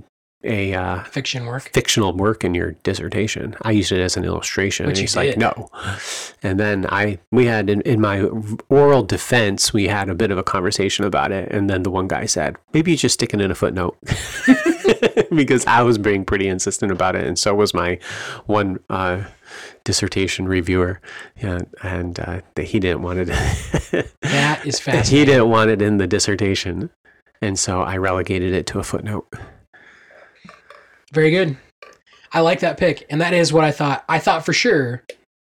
[0.43, 1.69] a uh, Fiction work.
[1.73, 3.55] fictional work in your dissertation.
[3.63, 4.85] I used it as an illustration.
[4.87, 5.69] Which and he's like, no.
[6.41, 8.21] And then I, we had in, in my
[8.69, 11.51] oral defense, we had a bit of a conversation about it.
[11.51, 13.97] And then the one guy said, maybe you just stick it in a footnote.
[15.35, 17.27] because I was being pretty insistent about it.
[17.27, 17.99] And so was my
[18.45, 19.23] one uh,
[19.83, 21.01] dissertation reviewer.
[21.41, 23.29] Yeah, and uh, that he didn't want it.
[24.21, 25.17] That is fascinating.
[25.17, 26.91] he didn't want it in the dissertation.
[27.41, 29.27] And so I relegated it to a footnote.
[31.11, 31.57] Very good.
[32.31, 33.05] I like that pick.
[33.09, 34.05] And that is what I thought.
[34.07, 35.03] I thought for sure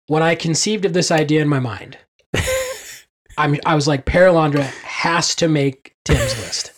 [0.07, 1.97] when I conceived of this idea in my mind,
[3.37, 6.71] I'm, I was like, Perelandra has to make Tim's list.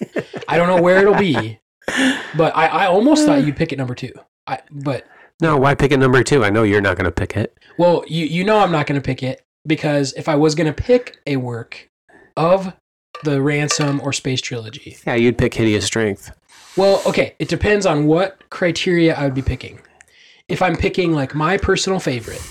[0.48, 1.60] I don't know where it'll be,
[2.36, 4.14] but I, I almost thought you'd pick it number two.
[4.48, 5.06] I, but,
[5.42, 6.44] No, why pick it number two?
[6.46, 7.58] I know you're not going to pick it.
[7.78, 10.72] well, you, you know I'm not going to pick it because if I was going
[10.74, 11.90] to pick a work
[12.38, 12.74] of
[13.24, 16.32] the Ransom or Space Trilogy, Yeah, you'd pick Hideous Strength.
[16.78, 19.82] Well, okay, it depends on what criteria I would be picking.
[20.48, 22.42] If I'm picking like my personal favorite,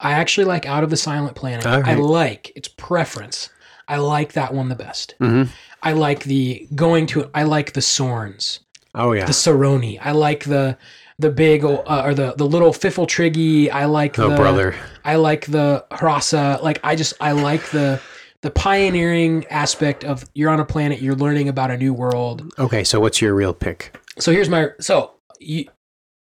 [0.00, 1.66] I actually like Out of the Silent Planet.
[1.66, 3.50] All I like its preference.
[3.86, 5.14] I like that one the best.
[5.20, 5.50] Mm-hmm.
[5.82, 7.30] I like the going to.
[7.34, 8.60] I like the Sorns,
[8.94, 9.26] Oh, yeah.
[9.26, 9.98] the séroni.
[10.00, 10.78] I like the
[11.18, 13.70] the big uh, or the the little pfifltriggi.
[13.70, 14.74] I like Oh, the brother.
[15.04, 16.62] I like the hrossa.
[16.62, 18.00] Like I just I like the
[18.42, 22.52] the pioneering aspect of you're on a planet, you're learning about a new world.
[22.58, 23.96] Okay, so what's your real pick?
[24.18, 25.64] so here's my so you,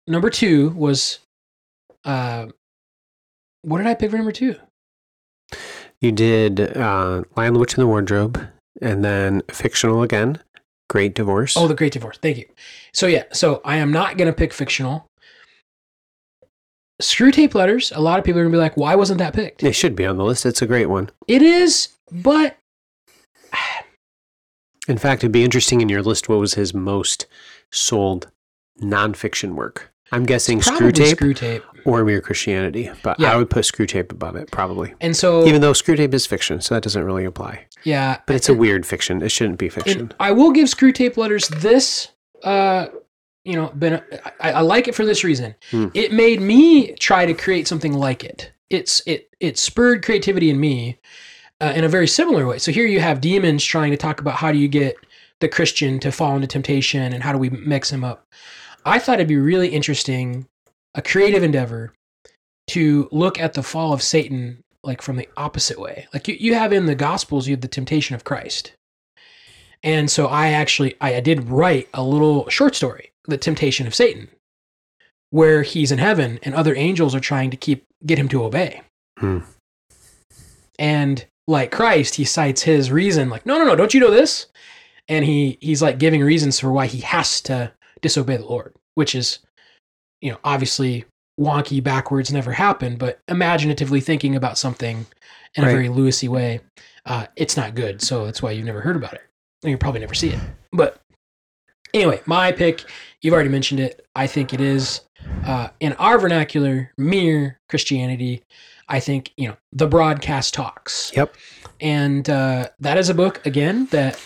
[0.06, 1.18] number two was
[2.04, 2.46] uh
[3.62, 4.54] what did i pick for number two
[6.00, 8.40] You did uh, Lion, the Witch, and the Wardrobe,
[8.80, 10.38] and then fictional again,
[10.92, 11.56] Great Divorce.
[11.56, 12.44] oh the great divorce thank you
[12.92, 15.06] so yeah so i am not gonna pick fictional
[17.00, 19.72] Screwtape letters a lot of people are gonna be like why wasn't that picked it
[19.72, 20.44] should be on the list.
[20.44, 21.08] It's a great one.
[21.26, 22.58] it is but
[24.88, 27.26] In fact, it'd be interesting in your list what was his most
[27.70, 28.30] sold
[28.80, 29.92] nonfiction work.
[30.10, 33.32] I'm guessing probably Screwtape screw tape or Mere Christianity, but Yeah.
[33.32, 34.94] I would put Screwtape above it probably.
[35.00, 37.66] and so Even though Screwtape is fiction, so that doesn't really apply.
[37.84, 39.22] yeah But it's a weird fiction.
[39.22, 40.12] It shouldn't be fiction.
[40.20, 42.08] I will give Screwtape letters this
[42.44, 42.86] uh
[43.44, 44.00] you know been
[44.40, 45.88] I, I like it for this reason Hmm.
[45.94, 50.58] it made me try to create something like it it's it it spurred creativity in
[50.60, 50.98] me
[51.60, 54.34] uh, in a very similar way so here you have demons trying to talk about
[54.36, 54.96] how do you get
[55.40, 58.26] the christian to fall into temptation and how do we mix him up
[58.84, 60.46] i thought it'd be really interesting
[60.94, 61.92] a creative endeavor
[62.68, 66.54] to look at the fall of satan like from the opposite way like you, you
[66.54, 68.72] have in the gospels you have the temptation of christ
[69.82, 74.28] and so I actually I did write a little short story, The Temptation of Satan,
[75.30, 78.82] where he's in heaven and other angels are trying to keep get him to obey.
[79.18, 79.40] Hmm.
[80.78, 84.46] And like Christ, he cites his reason like, "No, no, no, don't you know this?"
[85.08, 89.14] And he he's like giving reasons for why he has to disobey the Lord, which
[89.14, 89.40] is
[90.22, 91.04] you know, obviously
[91.38, 95.06] wonky backwards never happened, but imaginatively thinking about something
[95.54, 95.70] in Right.
[95.70, 96.60] a very Lewisy way,
[97.04, 98.00] uh, it's not good.
[98.00, 99.22] So that's why you've never heard about it.
[99.62, 100.38] And you probably never see it.
[100.72, 101.00] But
[101.92, 102.84] anyway, my pick,
[103.20, 104.06] you've already mentioned it.
[104.14, 105.02] I think it is
[105.44, 108.42] uh, in our vernacular, mere Christianity.
[108.88, 111.12] I think, you know, the broadcast talks.
[111.16, 111.34] Yep.
[111.80, 114.16] And uh, that is a book, again, that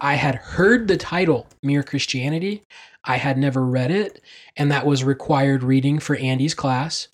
[0.00, 2.62] I had heard the title, Mere Christianity.
[3.04, 4.20] I had never read it.
[4.56, 7.08] And that was required reading for Andy's class.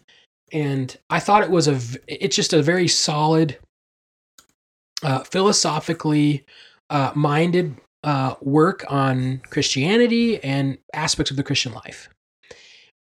[0.53, 3.59] And I thought it was a it's just a very solid,
[5.03, 6.45] uh, philosophically
[6.89, 12.09] uh, minded uh, work on Christianity and aspects of the Christian life.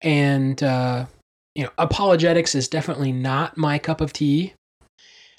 [0.02, 1.06] And, uh,
[1.54, 4.54] you know, apologetics is definitely not my cup of tea.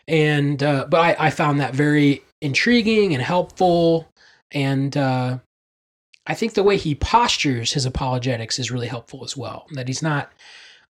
[0.07, 4.07] And, uh, but I, I found that very intriguing and helpful.
[4.53, 5.39] And uh,
[6.27, 9.65] I think the way he postures his apologetics is really helpful as well.
[9.73, 10.31] That he's not,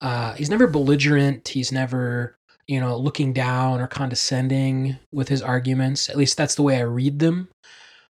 [0.02, 1.48] uh, he's never belligerent.
[1.50, 2.36] He's never,
[2.67, 6.10] you know, looking down or condescending with his arguments.
[6.10, 7.50] At least that's the way I read them.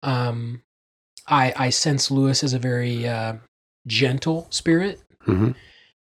[0.02, 0.62] Um,
[1.28, 3.36] I I sense Lewis as a very uh,
[3.88, 5.52] gentle spirit, hmm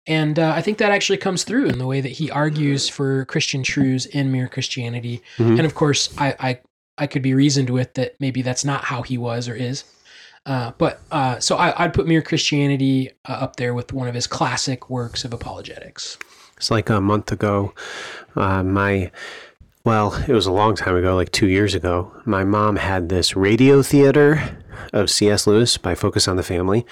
[0.06, 3.23] and uh, I think that actually comes through in the way that he argues for
[3.23, 5.21] Christian truths in Mere Christianity.
[5.38, 5.58] Mhm.
[5.58, 6.60] And of course, I, I
[6.97, 9.84] I could be reasoned with that maybe that's not how he was or is.
[10.45, 14.13] Uh, but uh, so I, I'd put Mere Christianity uh, up there with one of
[14.15, 16.17] his classic works of apologetics.
[16.58, 17.73] It's like a month ago.
[18.36, 19.10] Uh, my,
[19.86, 22.12] well, it was a long time ago, like two years ago.
[22.25, 24.58] My mom had this radio theater
[24.91, 25.47] of C.S.
[25.47, 26.86] Lewis by Focus on the Family,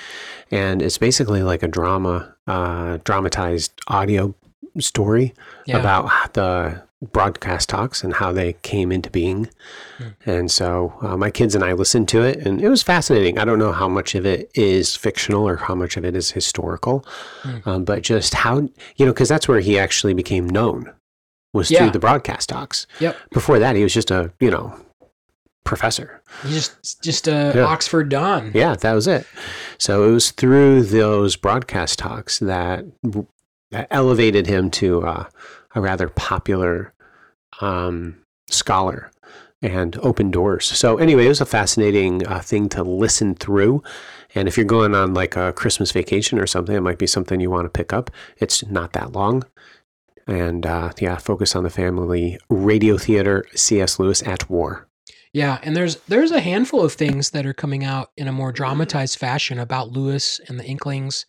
[0.49, 4.33] and it's basically like a drama, uh, dramatized audio
[4.79, 5.33] story
[5.67, 5.77] Yeah.
[5.79, 9.49] about the broadcast talks and how they came into being.
[9.97, 10.07] Hmm.
[10.25, 13.39] And so uh, my kids and I listened to it, and it was fascinating.
[13.39, 16.31] I don't know how much of it is fictional or how much of it is
[16.31, 17.05] historical,
[17.41, 17.57] Hmm.
[17.69, 18.59] um, but just how,
[18.97, 20.91] you know, because that's where he actually became known
[21.53, 21.79] was Yeah.
[21.79, 22.85] through the broadcast talks.
[22.99, 23.17] Yep.
[23.33, 24.73] Before that, he was just a, you know,
[25.63, 26.21] professor.
[26.43, 27.63] He's just just a Yeah.
[27.65, 28.51] Oxford Don.
[28.53, 29.25] Yeah, that was it.
[29.77, 32.85] So it was through those broadcast talks that,
[33.71, 35.25] that elevated him to uh,
[35.75, 36.93] a rather popular
[37.59, 38.17] um,
[38.49, 39.11] scholar
[39.61, 40.65] and open doors.
[40.65, 43.83] So anyway, it was a fascinating uh, thing to listen through.
[44.33, 47.39] And if you're going on like a Christmas vacation or something, it might be something
[47.39, 48.09] you want to pick up.
[48.37, 49.43] It's not that long.
[50.27, 52.39] And uh, yeah, focus on the family.
[52.49, 53.99] Radio theater, C.S.
[53.99, 54.87] Lewis at war.
[55.33, 58.51] Yeah, and there's there's a handful of things that are coming out in a more
[58.51, 61.25] dramatized fashion about Lewis and the Inklings.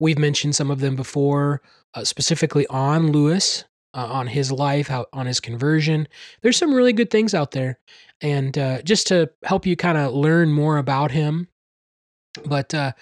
[0.00, 1.60] We've mentioned some of them before,
[1.94, 6.08] uh, specifically on Lewis, uh, on his life, how on his conversion.
[6.42, 7.78] There's some really good things out there,
[8.20, 11.48] and uh, just to help you kind of learn more about him.
[12.46, 12.92] But uh,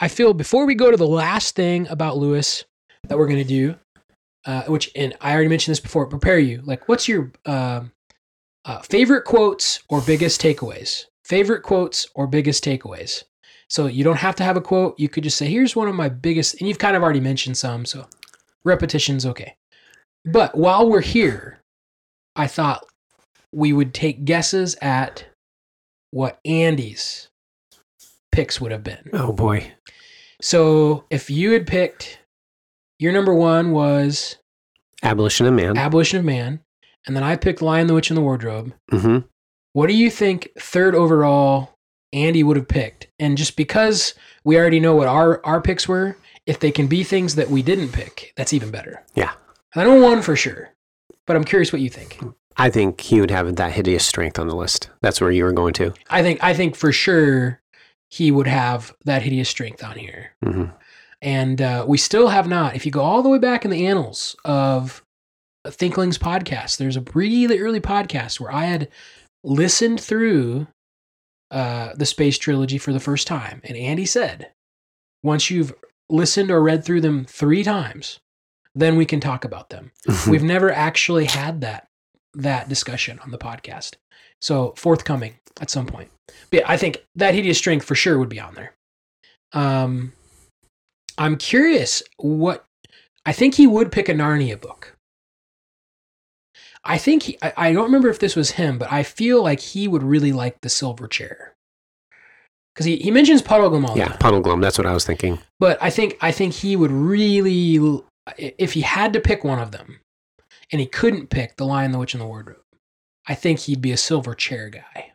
[0.00, 2.64] I feel before we go to the last thing about Lewis
[3.08, 3.76] that we're going to do,
[4.46, 6.62] uh, which and I already mentioned this before, prepare you.
[6.64, 7.92] Like, what's your um
[8.64, 11.04] uh, favorite quotes or biggest takeaways?
[11.24, 13.24] Favorite quotes or biggest takeaways?
[13.68, 14.98] So you don't have to have a quote.
[14.98, 17.56] You could just say, "Here's one of my biggest," and you've kind of already mentioned
[17.56, 18.08] some, so
[18.64, 19.54] repetition's okay.
[20.24, 21.60] But while we're here,
[22.36, 22.84] I thought
[23.52, 25.24] we would take guesses at
[26.10, 27.28] what Andy's
[28.32, 29.10] picks would have been.
[29.12, 29.72] Oh boy.
[30.40, 32.18] So if you had picked,
[32.98, 34.36] your number one was
[35.02, 35.76] Abolition of man.
[35.78, 36.60] Abolition of Man,
[37.06, 38.74] and then I picked Lion, the Witch, and the Wardrobe.
[38.90, 39.18] hmm
[39.72, 41.74] What do you think third overall
[42.12, 43.08] Andy would have picked?
[43.18, 47.02] And just because we already know what our our picks were, if they can be
[47.04, 49.02] things that we didn't pick, that's even better.
[49.14, 49.32] Yeah.
[49.74, 50.70] I don't know one for sure,
[51.26, 52.18] but I'm curious what you think.
[52.56, 54.90] I think he would have that hideous strength on the list.
[55.00, 55.94] That's where you were going to.
[56.10, 57.60] I think I think for sure
[58.10, 60.32] he would have that hideous strength on here.
[60.42, 60.64] hmm
[61.22, 62.74] And uh, we still have not.
[62.74, 65.02] If you go all the way back in the annals of
[65.66, 68.88] Thinklings podcast, there's a really early podcast where I had
[69.44, 70.66] listened through
[71.50, 73.60] uh, the Space Trilogy for the first time.
[73.64, 74.50] And Andy said,
[75.22, 75.72] once you've
[76.08, 78.18] listened or read through them three times,
[78.74, 79.92] then we can talk about them.
[80.28, 81.88] We've never actually had that
[82.34, 83.94] that discussion on the podcast.
[84.40, 86.10] So forthcoming at some point.
[86.50, 88.74] But yeah, I think that hideous strength for sure would be on there.
[89.52, 90.12] Um,
[91.18, 92.64] I'm curious what
[93.26, 94.96] I think he would pick a Narnia book.
[96.84, 99.60] I think he, I, I don't remember if this was him, but I feel like
[99.60, 101.54] he would really like the silver chair
[102.74, 104.18] because he, he mentions Puddleglum all the yeah, time.
[104.18, 104.62] Puddleglum.
[104.62, 105.38] That's what I was thinking.
[105.58, 107.78] But I think I think he would really,
[108.38, 110.00] if he had to pick one of them,
[110.72, 112.60] and he couldn't pick the Lion, the Witch, and the Wardrobe,
[113.26, 115.12] I think he'd be a silver chair guy.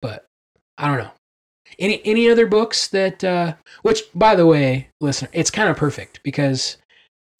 [0.00, 0.26] But
[0.78, 1.10] I don't know.
[1.78, 3.24] Any any other books that?
[3.24, 6.76] Uh, which, by the way, listener, it's kind of perfect because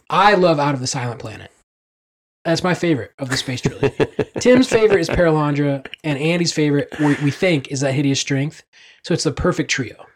[0.08, 1.50] I love Out of the Silent Planet.
[2.44, 3.94] That's my favorite of the space trilogy.
[4.40, 8.64] Tim's favorite is Perelandra, and Andy's favorite, we, we think, is that hideous strength.
[9.04, 10.06] So it's the perfect trio.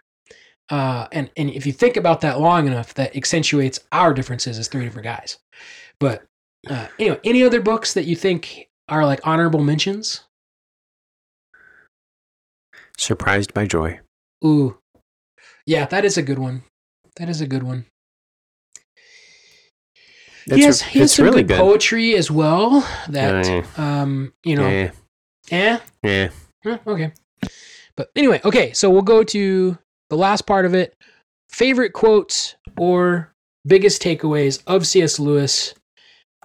[0.68, 4.68] Uh, and and if you think about that long enough, that accentuates our differences as
[4.68, 5.38] three different guys.
[6.00, 6.24] But
[6.68, 10.24] uh, anyway, any other books that you think are like honorable mentions?
[12.98, 14.00] Surprised by joy.
[14.44, 14.79] Ooh,
[15.66, 16.64] yeah, that is a good one.
[17.16, 17.87] That is a good one.
[20.46, 21.59] It's, he has, he has some really good, good.
[21.59, 22.87] poetry as well.
[23.09, 23.64] That Yeah.
[23.76, 24.90] um, you know, yeah,
[25.50, 26.29] eh, yeah.
[26.64, 27.12] Eh, okay.
[27.96, 29.79] But anyway, okay, so we'll go to
[30.11, 30.95] the last part of it.
[31.49, 33.33] Favorite quotes or
[33.66, 35.19] biggest takeaways of C.S.
[35.19, 35.75] Lewis.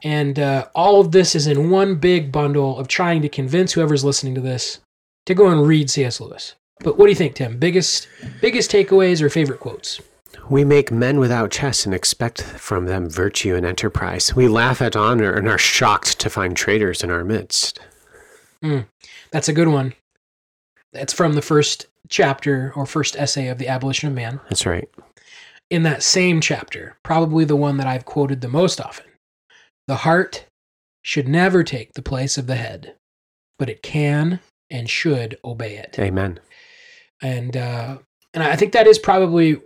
[0.04, 4.04] And uh, all of this is in one big bundle of trying to convince whoever's
[4.04, 4.80] listening to this
[5.26, 6.20] to go and read C.S.
[6.20, 6.56] Lewis.
[6.80, 7.60] But what do you think, Tim?
[7.60, 8.08] Biggest
[8.42, 10.02] biggest takeaways or favorite quotes?
[10.50, 14.36] We make men without chest and expect from them virtue and enterprise.
[14.36, 17.80] We laugh at honor and are shocked to find traitors in our midst.
[19.32, 19.94] That's a good one.
[20.94, 24.40] That's from the first chapter or first essay of The Abolition of Man.
[24.50, 24.88] That's right.
[25.72, 29.06] in that same chapter, probably the one that I've quoted the most often.
[29.88, 30.46] The heart
[31.02, 32.94] should never take the place of the head,
[33.58, 35.98] but it can and should obey it.
[35.98, 36.40] Amen.
[37.22, 37.98] And uh,
[38.34, 39.62] and I think that is probably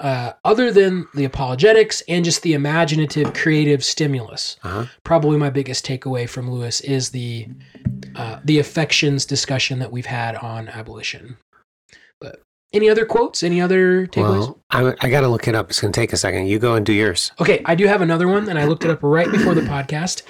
[0.00, 4.56] uh, other than the apologetics and just the imaginative, creative stimulus.
[4.64, 4.86] Uh-huh.
[5.04, 7.48] Probably my biggest takeaway from Lewis is the
[8.16, 11.36] uh, the affections discussion that we've had on abolition.
[12.20, 12.40] But
[12.72, 13.42] Any other quotes?
[13.42, 14.40] Any other takeaways?
[14.40, 15.70] Well, I, I got to look it up.
[15.70, 16.46] It's going to take a second.
[16.46, 17.32] You go and do yours.
[17.40, 20.22] Okay, I do have another one, and I looked it up right before the podcast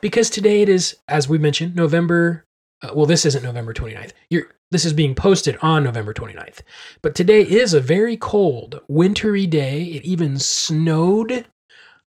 [0.00, 2.44] because today it is, as we mentioned, November.
[2.82, 4.12] Uh, well, this isn't November 29th.
[4.30, 6.60] You're, this is being posted on November 29th.
[7.02, 9.82] But today is a very cold, wintry day.
[9.84, 11.46] It even snowed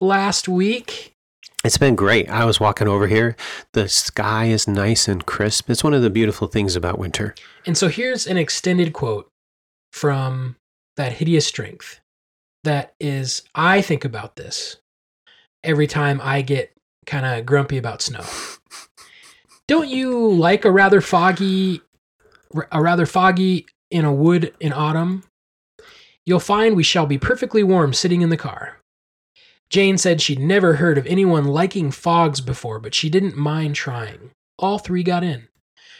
[0.00, 1.14] last week.
[1.64, 2.30] It's been great.
[2.30, 3.36] I was walking over here.
[3.72, 5.68] The sky is nice and crisp.
[5.68, 7.34] It's one of the beautiful things about winter.
[7.66, 9.28] And so here's an extended quote
[9.92, 10.56] from
[10.96, 12.00] that hideous strength
[12.64, 14.76] that is, I think about this
[15.64, 16.72] every time I get
[17.06, 18.24] kind of grumpy about snow.
[19.68, 21.80] Don't you like a rather foggy,
[22.72, 25.24] a rather foggy in a wood in autumn?
[26.24, 28.77] You'll find we shall be perfectly warm sitting in the car.
[29.70, 34.30] Jane said she'd never heard of anyone liking fogs before, but she didn't mind trying.
[34.58, 35.48] All three got in.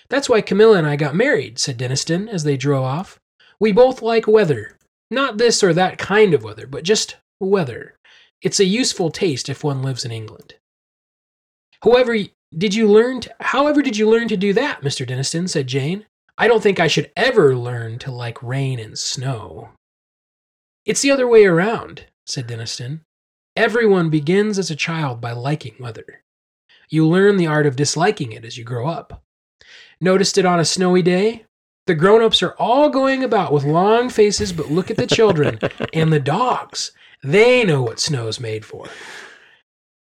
[0.09, 3.19] That's why Camilla and I got married, said Denniston as they drove off.
[3.61, 4.77] We both like weather.
[5.11, 7.95] Not this or that kind of weather, but just weather.
[8.41, 10.55] It's a useful taste if one lives in England.
[11.83, 12.17] However,
[12.57, 15.07] did you learn to, however did you learn to do that, Mr.
[15.07, 16.07] Denniston, said Jane.
[16.39, 19.71] I don't think I should ever learn to like rain and snow.
[20.87, 23.01] It's the other way around, said Denniston.
[23.57, 26.23] Everyone begins as a child by liking weather.
[26.89, 29.23] You learn the art of disliking it as you grow up.
[30.01, 31.45] Noticed it on a snowy day?
[31.87, 35.59] The grown ups are all going about with long faces, but look at the children
[35.93, 36.93] and the dogs.
[37.23, 38.87] They know what snow's made for.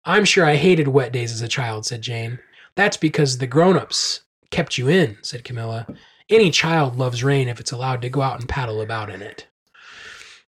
[0.05, 2.39] I'm sure I hated wet days as a child, said Jane.
[2.75, 4.21] That's because the grown ups
[4.51, 5.87] kept you in, said Camilla.
[6.29, 9.47] Any child loves rain if it's allowed to go out and paddle about in it.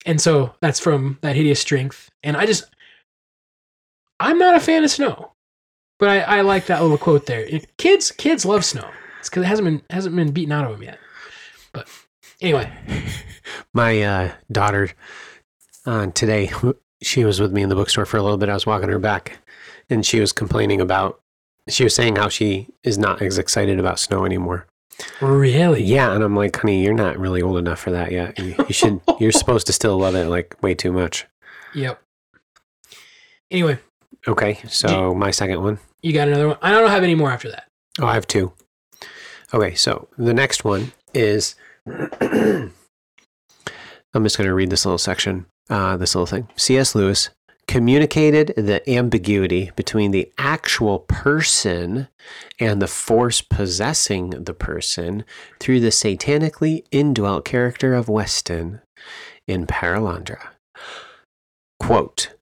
[0.06, 2.10] And so that's from that hideous strength.
[2.22, 2.64] And I just,
[4.20, 5.32] I'm not a fan of snow,
[5.98, 7.46] but I, I like that little quote there.
[7.78, 8.88] Kids, kids love snow.
[9.20, 10.98] It's because it hasn't been hasn't been beaten out of them yet.
[11.72, 11.88] But
[12.40, 12.70] anyway,
[13.74, 14.90] my uh, daughter
[15.84, 16.50] uh, today,
[17.02, 18.48] she was with me in the bookstore for a little bit.
[18.48, 19.38] I was walking her back,
[19.90, 21.20] and she was complaining about.
[21.68, 24.68] She was saying how she is not as excited about snow anymore.
[25.20, 25.82] Really?
[25.82, 28.38] Yeah, and I'm like, honey, you're not really old enough for that yet.
[28.38, 29.00] You, you should.
[29.18, 31.26] you're supposed to still love it like way too much.
[31.74, 32.00] Yep.
[33.50, 33.78] Anyway.
[34.28, 35.78] Okay, so my second one.
[36.02, 36.58] You got another one?
[36.60, 37.68] I don't have any more after that.
[38.00, 38.52] Oh, I have two.
[39.54, 41.54] Okay, so the next one is.
[41.86, 42.72] I'm
[44.24, 46.48] just going to read this little section, uh, this little thing.
[46.56, 46.94] C.S.
[46.94, 47.28] Lewis
[47.68, 52.08] communicated the ambiguity between the actual person
[52.58, 55.24] and the force possessing the person
[55.60, 58.80] through the satanically indwelt character of Weston
[59.46, 60.48] in Perelandra.
[61.78, 62.35] Quote,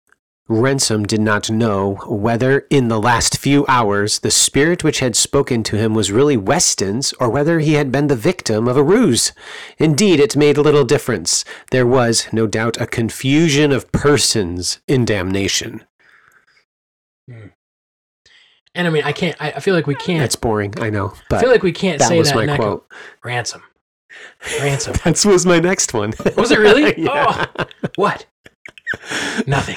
[0.46, 5.62] Ransom did not know whether in the last few hours the spirit which had spoken
[5.62, 9.32] to him was really Weston's or whether he had been the victim of a ruse.
[9.78, 11.46] Indeed, it made little difference.
[11.70, 15.82] There was, no doubt, a confusion of persons in damnation.
[17.26, 17.46] Hmm.
[18.74, 19.36] And I mean, I can't.
[19.40, 20.18] I feel like we can't.
[20.18, 20.74] That's boring.
[20.78, 22.46] I know, but I feel like we can't that say was that.
[22.46, 22.86] my quote.
[23.22, 23.62] Ransom.
[24.60, 24.94] Ransom.
[25.04, 26.12] that was my next one.
[26.36, 26.92] Was it really?
[27.02, 27.46] Yeah.
[27.56, 28.26] Oh, what?
[29.46, 29.76] Nothing.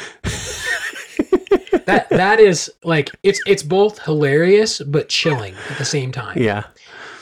[1.85, 6.37] that that is like it's it's both hilarious but chilling at the same time.
[6.41, 6.63] Yeah,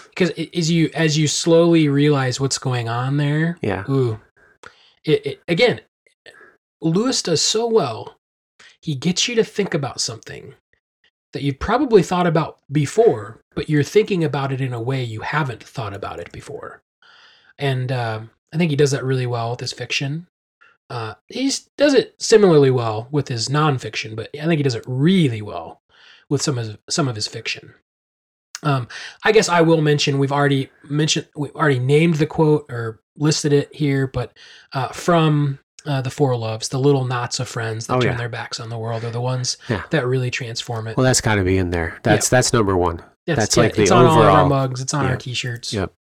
[0.10, 4.20] Because as you as you slowly realize what's going on there, yeah, ooh,
[5.04, 5.82] it, it again,
[6.82, 8.18] Lewis does so well.
[8.82, 10.54] He gets you to think about something
[11.34, 15.22] that you've probably thought about before, but you're thinking about it in a way you
[15.22, 16.82] haven't thought about it before.
[17.58, 18.22] And uh,
[18.54, 20.28] I think he does that really well with his fiction.
[20.90, 24.84] Uh, he does it similarly well with his nonfiction, but I think he does it
[24.88, 25.82] really well
[26.30, 27.74] with some of his, some of his fiction.
[28.64, 28.88] Um,
[29.24, 33.54] I guess I will mention we've already mentioned we've already named the quote or listed
[33.54, 34.36] it here, but
[34.74, 38.18] uh, from uh, the Four Loves, the little knots of friends that Oh, turn yeah.
[38.18, 39.84] their backs on the world are the ones Yeah.
[39.92, 40.98] that really transform it.
[40.98, 42.00] Well, that's got to be in there.
[42.04, 43.04] That's that's number one.
[43.28, 44.82] that's like the it's on all of our overall- mugs.
[44.82, 45.10] It's on Yeah.
[45.12, 45.74] our t-shirts.
[45.74, 45.94] Yep.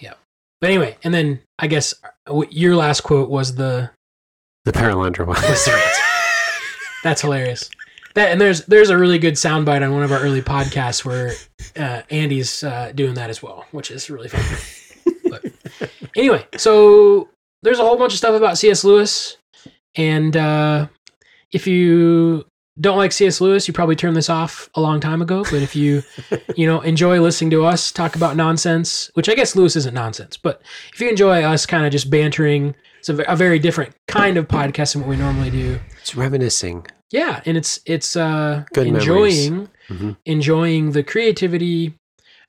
[0.00, 0.14] Yeah.
[0.60, 1.94] But anyway, and then I guess
[2.28, 3.90] uh, your last quote was the
[4.64, 5.36] The Perelandra one.
[5.42, 6.04] was the ransom.
[7.04, 7.70] That's hilarious.
[8.14, 11.32] That and there's there's a really good soundbite on one of our early podcasts where
[11.76, 15.12] uh, Andy's uh, doing that as well, which is really fun.
[15.30, 15.44] but
[16.16, 17.28] anyway, so
[17.62, 18.82] there's a whole bunch of stuff about C.S.
[18.82, 19.36] Lewis,
[19.94, 20.88] and uh,
[21.52, 22.44] if you
[22.80, 23.40] don't like C.S.
[23.40, 25.42] Lewis, you probably turned this off a long time ago.
[25.44, 26.02] But if you
[26.56, 30.36] you know enjoy listening to us talk about nonsense, which I guess Lewis isn't nonsense,
[30.36, 30.62] but
[30.92, 34.48] if you enjoy us kind of just bantering, it's a, a very different kind of
[34.48, 35.78] podcast than what we normally do.
[36.00, 36.86] It's reminiscing.
[37.10, 40.16] Yeah, and it's it's uh Good enjoying Mhm.
[40.26, 41.94] enjoying the creativity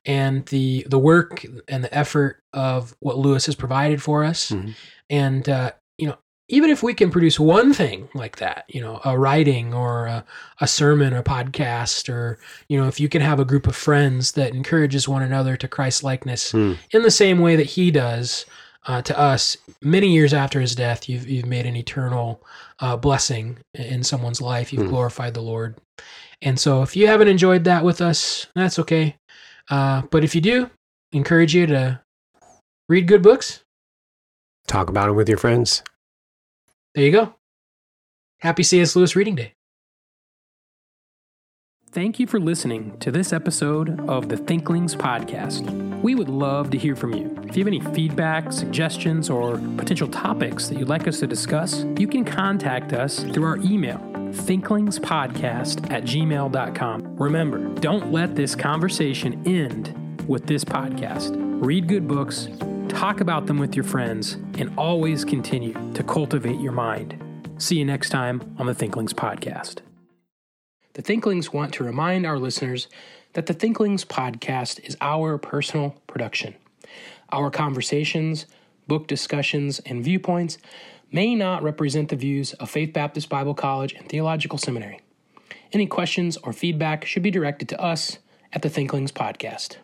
[0.06, 4.52] and the the work and the effort of what Lewis has provided for us.
[4.52, 4.76] Mhm.
[5.10, 6.18] And uh, you know,
[6.50, 10.26] even if we can produce one thing like that, you know, a writing or a,
[10.60, 14.34] a sermon or podcast, or you know, if you can have a group of friends
[14.34, 16.74] that encourages one another to Christ likeness Hmm.
[16.92, 18.46] in the same way that He does.
[18.88, 22.42] Uh, to us, many years after his death, you've you've made an eternal
[22.80, 24.72] uh, blessing in someone's life.
[24.74, 24.90] You've Hmm.
[24.90, 25.76] glorified the Lord,
[26.42, 29.16] and so if you haven't enjoyed that with us, that's okay.
[29.70, 30.70] Uh, but if you do,
[31.12, 32.00] encourage you to
[32.88, 33.60] read good books.
[34.66, 35.84] Talk about it with your friends.
[37.00, 37.34] There you go.
[38.40, 38.94] Happy C.S.
[38.94, 39.54] Lewis Reading Day.
[41.92, 46.02] Thank you for listening to this episode of the Thinklings Podcast.
[46.02, 47.34] We would love to hear from you.
[47.48, 51.86] If you have any feedback, suggestions, or potential topics that you'd like us to discuss,
[51.98, 54.00] you can contact us through our email,
[54.34, 57.16] thinklingspodcast at gmail.com.
[57.16, 61.34] Remember, don't let this conversation end with this podcast.
[61.64, 62.50] Read good books,
[62.90, 67.22] talk about them with your friends, and always continue to cultivate your mind.
[67.58, 69.80] See you next time on the Thinklings Podcast.
[70.94, 72.88] The Thinklings want to remind our listeners
[73.34, 76.56] that the Thinklings podcast is our personal production.
[77.32, 78.48] Our conversations,
[78.88, 80.58] book discussions, and viewpoints
[81.12, 85.00] may not represent the views of Faith Baptist Bible College and Theological Seminary.
[85.72, 88.18] Any questions or feedback should be directed to us
[88.52, 89.78] at the Thinklings podcast.